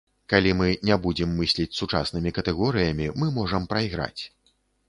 Калі 0.31 0.53
мы 0.61 0.69
не 0.89 0.95
будзем 1.03 1.35
мысліць 1.41 1.67
сучаснымі 1.81 2.33
катэгорыямі 2.39 3.13
мы 3.21 3.31
можам 3.37 3.71
прайграць. 3.75 4.23